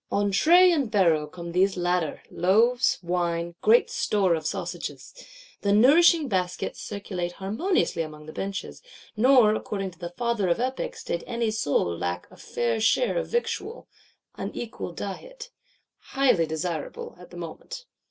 [0.11, 5.13] On tray and barrow come these latter; loaves, wine, great store of sausages.
[5.61, 8.81] The nourishing baskets circulate harmoniously along the benches;
[9.15, 13.27] nor, according to the Father of Epics, did any soul lack a fair share of
[13.27, 15.51] victual (δαῖτος ὲἱσης), an equal diet);
[15.99, 17.85] highly desirable, at the moment.